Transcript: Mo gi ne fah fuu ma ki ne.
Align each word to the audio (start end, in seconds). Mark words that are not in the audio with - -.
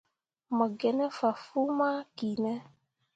Mo 0.55 0.65
gi 0.79 0.89
ne 0.97 1.05
fah 1.17 1.37
fuu 1.45 1.69
ma 1.77 1.89
ki 2.15 2.29
ne. 2.43 2.53